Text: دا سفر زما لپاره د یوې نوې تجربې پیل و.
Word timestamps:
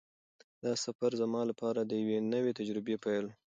دا 0.63 0.71
سفر 0.85 1.11
زما 1.21 1.41
لپاره 1.51 1.79
د 1.83 1.91
یوې 2.01 2.17
نوې 2.33 2.51
تجربې 2.59 2.95
پیل 3.03 3.23
و. 3.27 3.31